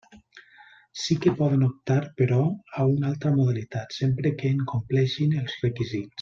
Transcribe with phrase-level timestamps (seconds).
[1.01, 2.39] Sí que poden optar, però,
[2.79, 6.07] a una altra modalitat sempre que en compleixin els requisits.